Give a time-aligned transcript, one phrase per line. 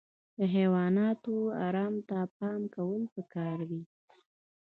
[0.37, 3.81] د حیواناتو ارام ته پام کول پکار دي.